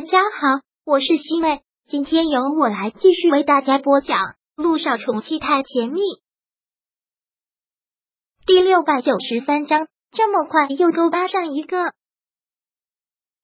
[0.00, 4.16] 大家好，我是西妹，今天由我来继续为大家播讲
[4.56, 6.00] 《路上宠妻太甜蜜》
[8.46, 9.88] 第六百九十三章。
[10.12, 11.92] 这么快又勾搭上一个，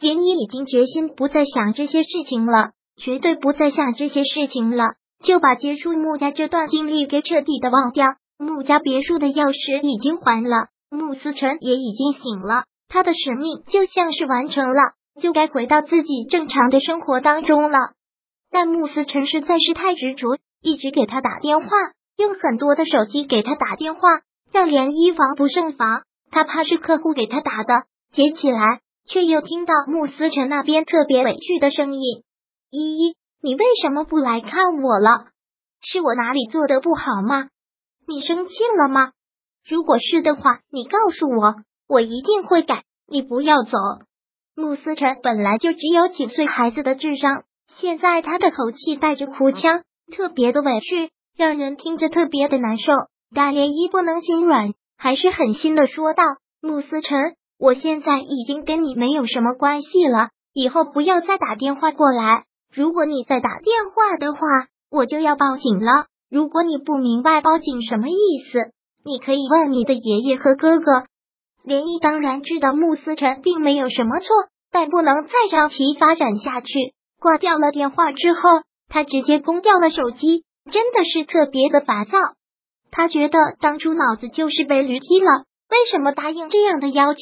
[0.00, 8.04] 连依已经决心不再想这些事情了，绝对不再想这些事情了，就把接触穆家这段经历给彻底的忘掉。
[8.38, 14.94] 穆家别墅的钥匙已经还了，穆思辰也已经醒了，他的使命就像是完成了。
[15.20, 17.78] 就该回到自己正常的生活当中了，
[18.50, 21.68] 但慕斯辰实在是太执着，一直给他打电话，
[22.16, 24.00] 用很多的手机给他打电话，
[24.52, 26.02] 让连一防不胜防。
[26.32, 32.22] 他怕是客户给他打的，接起来却又听到慕斯辰那边特别委屈的声音
[32.70, 35.26] ：“依依，你为什么不来看我了？
[35.82, 37.48] 是我哪里做的不好吗？
[38.06, 39.12] 你生气了吗？
[39.68, 41.56] 如果是的话，你告诉我，
[41.88, 42.84] 我一定会改。
[43.06, 43.76] 你不要走。”
[44.56, 49.82] 穆思辰本来就只有几岁孩子的智商，现在他的口气带着哭腔，
[50.12, 52.92] 特别的委屈，让人听着特别的难受。
[53.34, 56.24] 大涟漪不能心软，还是狠心的说道
[56.60, 57.16] ：“穆思辰，
[57.58, 62.44] 我现在已经跟你没有什么关系了，以后不要再打电话过来。
[62.74, 64.40] 如果你再打电话的话，
[64.90, 66.06] 我就要报警了。
[66.28, 68.72] 如果你不明白报警什么意思，
[69.04, 71.04] 你可以问你的爷爷和哥哥。”
[71.64, 74.26] 涟漪当然知道穆思辰并没有什么错，
[74.72, 76.94] 但不能再长期发展下去。
[77.20, 78.40] 挂掉了电话之后，
[78.88, 82.18] 他直接关掉了手机，真的是特别的烦躁。
[82.90, 87.20] 他觉得当初脑子就是被驴踢了，为什么答应这样的要求？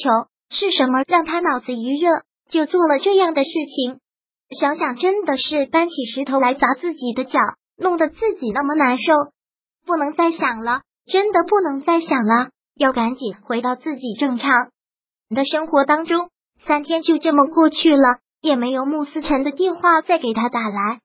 [0.49, 2.09] 是什么让他脑子一热
[2.49, 3.99] 就做了这样的事情？
[4.59, 7.37] 想想真的是搬起石头来砸自己的脚，
[7.77, 9.13] 弄得自己那么难受。
[9.85, 12.49] 不能再想了，真的不能再想了。
[12.79, 14.49] 要赶紧回到自己正常
[15.29, 16.29] 的生活当中。
[16.65, 20.99] 三天就这么过去了，也没有穆思辰的电话再给他打来。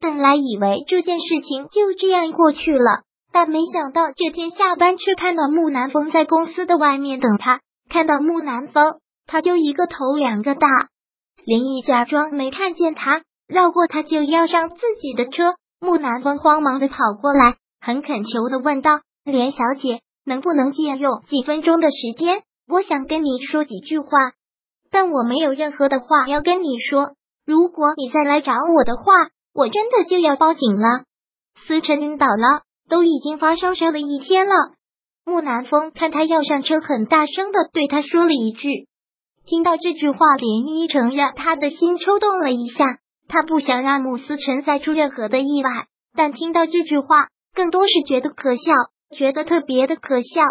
[0.00, 3.02] 本来以为这件事情就这样过去了，
[3.32, 7.60] 但没想到这天下班却看到穆南风在公司的外面等他。
[7.90, 10.68] 看到穆南风，他就一个头两个大。
[11.44, 15.56] 林毅假装没看见他，绕过他就要上自己的车。
[15.80, 22.42] 穆南风慌忙的跑过来，很恳求的问道：“连小姐。”能不能借用几分钟的时间？
[22.68, 24.08] 我想跟你说几句话，
[24.90, 27.14] 但我没有任何的话要跟你说。
[27.46, 29.04] 如果你再来找我的话，
[29.54, 31.04] 我真的就要报警了。
[31.66, 34.52] 思辰晕倒了，都已经发烧烧了一天了。
[35.24, 38.86] 木南风看他要上车，很大声的对他说了一句。
[39.46, 42.84] 听到这句话，连依承让他的心抽动了一下。
[43.28, 45.70] 他不想让穆思辰再出任何的意外，
[46.14, 48.72] 但听到这句话，更多是觉得可笑。
[49.16, 50.42] 觉得特别的可笑，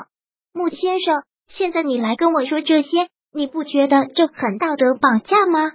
[0.54, 5.74] 穆先生，现在你来跟我说这些，你不觉得这很道德绑架吗？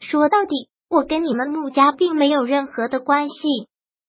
[0.00, 3.34] 说到底，我跟你们穆家并没有任何的关系。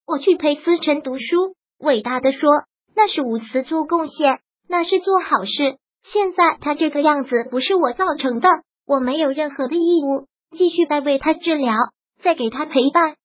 [0.06, 2.50] 我去陪思辰读书，伟大的说，
[2.96, 5.78] 那是无私做贡献，那是做好事。
[6.04, 8.50] 现在他这个样子不是我造成的，
[8.86, 11.76] 我没有任何的义务继续再为他治疗，
[12.22, 13.16] 再给他陪伴。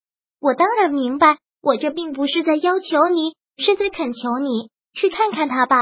[0.41, 4.71] 我当然明白，我这并不是在要求你，是在恳求你。
[4.97, 5.77] 去看看他吧。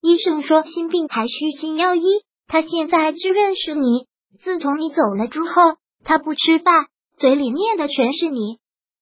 [0.00, 2.02] 医生说心病还需心药医。
[2.48, 4.06] 他现在只认识你。
[4.40, 6.86] 自从你走了之后，他不吃饭，
[7.18, 8.58] 嘴里念的全是你。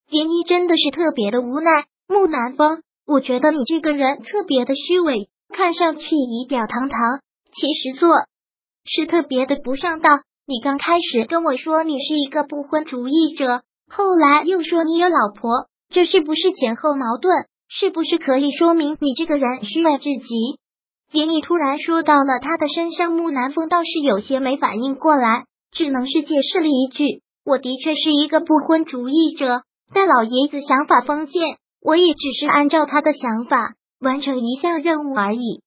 [0.09, 1.87] 连依真的是特别的无奈。
[2.07, 6.99] 木南风，我觉得你这个人特别的虚伪，看上去仪表堂堂，
[7.53, 8.11] 其实做
[8.85, 10.11] 是特别的不上道。
[10.47, 17.47] 你刚开始跟我说你是一个不婚主义者，后来又说你有老婆，这是不是前后矛盾？
[17.77, 20.61] 是不是可以说明你这个人虚伪至极？
[21.11, 29.63] 连毅突然说到了他的身上，木南风倒是有些没反应过来，只能是解释了一句：“我的确是一个不婚主义者，
[29.93, 35.61] 但老爷子想法封建，我也只是按照他的想法完成一项任务而已。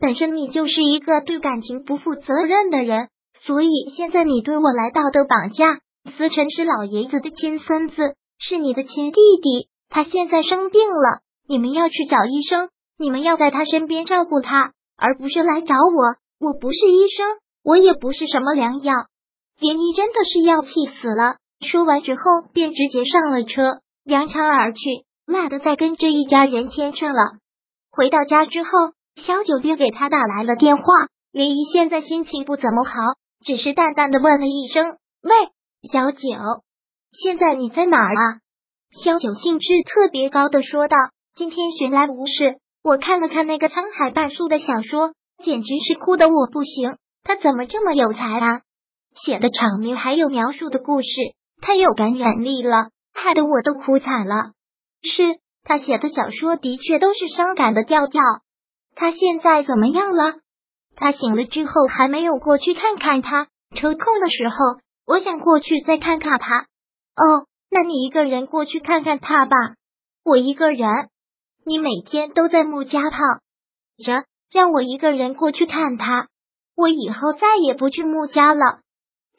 [0.00, 3.08] 本身你就是一个对感情不负责任的人，
[3.40, 5.80] 所以现在你对我来道德绑架。
[6.16, 12.68] 思辰是老爷子的亲孙子，是你的亲弟弟，他现在生病了。”你们要去找医生，
[12.98, 16.46] 你们要在他身边照顾他，而不是来找我。
[16.46, 18.94] 我不是医生，我也不是什么良药。
[19.58, 20.68] 连依真的是要气
[21.00, 21.36] 死了。
[21.66, 22.22] 说完之后，
[22.52, 27.38] 便直接上了车，扬长而去，懒得再跟这一家人牵扯了。
[27.90, 28.68] 回到家之后，
[29.16, 30.82] 小九便给他打来了电话。
[31.32, 32.92] 连依现在心情不怎么好，
[33.44, 35.30] 只是淡淡的问了一声：“喂，
[35.90, 36.18] 小九，
[37.12, 38.40] 现在你在哪儿啊？”
[39.02, 40.96] 小九兴致特别高的说道。
[41.38, 46.96] 今天寻来无事，我看了看那个沧海半树的小说，简直是哭的我不行。
[47.22, 48.62] 他怎么这么有才啊？
[49.14, 51.06] 写的场面还有描述的故事，
[51.62, 54.50] 太有感染力了，害得我都哭惨了。
[55.00, 58.20] 是他写的小说的确都是伤感的调调。
[58.96, 60.40] 他现在怎么样了？
[60.96, 63.46] 他醒了之后还没有过去看看他。
[63.76, 64.56] 抽空的时候，
[65.06, 66.62] 我想过去再看看他。
[67.14, 69.56] 哦，那你一个人过去看看他吧。
[70.24, 70.88] 我一个人。
[71.68, 73.18] 你每天都在穆家泡
[74.02, 76.28] 着，让我一个人过去看他。
[76.74, 78.78] 我以后再也不去穆家了。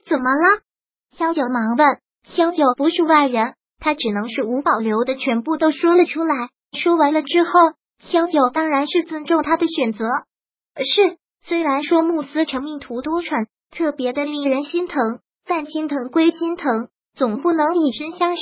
[0.06, 0.62] 怎么了？
[1.10, 1.88] 萧九忙问。
[2.26, 6.50] 萧九不是外人，他只能是无保留的全部都说了出来。
[6.78, 7.50] 说完了之后，
[7.98, 10.06] 萧九当然是尊重他的选择。
[10.76, 15.00] 是，虽然说穆思成命途多舛，特别的令人心疼，
[15.48, 18.42] 但心疼归心疼，总不能以身相许，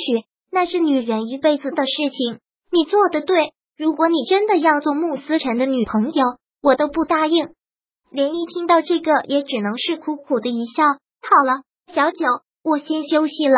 [0.50, 2.40] 那是女人一辈子的事情。
[2.70, 3.54] 你做的对。
[3.78, 6.24] 如果你真的要做慕思辰的女朋友，
[6.60, 7.50] 我都不答应。
[8.10, 10.82] 连一听到这个，也只能是苦苦的一笑。
[10.82, 11.62] 好了，
[11.94, 12.26] 小九，
[12.64, 13.54] 我先休息了。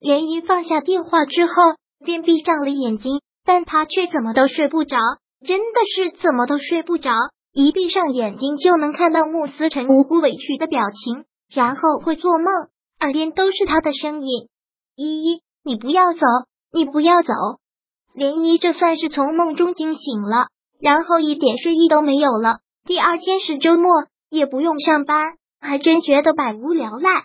[0.00, 1.52] 连一放下电话之后，
[2.02, 4.96] 便闭上了眼睛，但他却怎么都睡不着，
[5.46, 7.10] 真的是怎么都睡不着。
[7.52, 12.46] 一闭上眼睛，就能看到慕思辰无辜委屈的表情，然后会做梦，
[13.00, 14.48] 耳边都是他的声音
[14.96, 16.20] ：“依依，你不要走，
[16.72, 17.34] 你不要走。”
[18.14, 20.48] 涟漪这算是从梦中惊醒了，
[20.80, 22.58] 然后一点睡意都没有了。
[22.84, 27.24] 第二天是周末，也不用上班，还真觉得百无聊赖。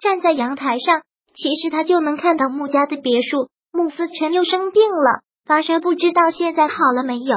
[0.00, 1.02] 站在阳台上，
[1.34, 3.48] 其实他就能看到穆家的别墅。
[3.72, 7.36] 穆思辰又生病了，发烧，不知道现在好了没有。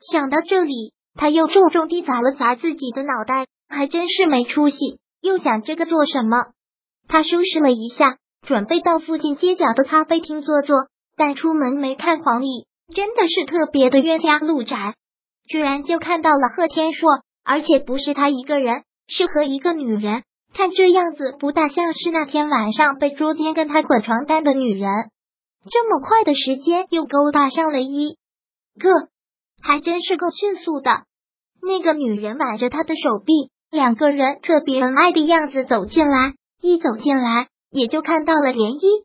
[0.00, 4.98] 想到这里，他又重重地砸了砸自己的脑袋，还真是没出息。
[5.22, 6.36] 又想这个做什么？
[7.08, 10.88] 他收拾了一下，准备到附近街角的咖啡厅坐坐。
[11.20, 14.94] 但出门没看黄历，真的是特别的冤家路窄，
[15.46, 17.10] 居然就看到了贺天硕，
[17.44, 20.22] 而且不是他一个人，是和一个女人。
[20.54, 24.90] 看这样子，不大像是那天晚上被捉奸跟他滚床单的女人。
[25.70, 28.16] 这么快的时间又勾搭上了一
[28.80, 28.88] 个，
[29.62, 31.02] 还真是够迅速的。
[31.60, 36.32] 那个女人挽着他的手臂，两个人特别恩爱的样子走进来，
[36.62, 39.04] 一走进来也就看到了涟漪。